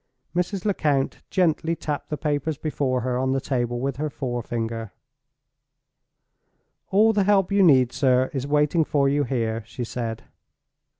[0.35, 0.65] Mrs.
[0.65, 4.93] Lecount gently tapped the papers before her on the table with her forefinger.
[6.89, 10.23] "All the help you need, sir, is waiting for you here," she said.